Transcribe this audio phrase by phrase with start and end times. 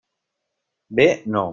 [1.01, 1.07] Bé,
[1.37, 1.47] no.